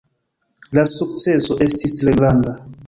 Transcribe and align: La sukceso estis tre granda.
La 0.79 0.87
sukceso 0.95 1.61
estis 1.69 1.97
tre 2.01 2.19
granda. 2.21 2.61